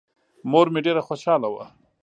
مور 0.51 0.67
مې 0.73 0.79
ډېره 0.85 1.01
خوشاله 1.07 1.47
وه. 1.53 1.65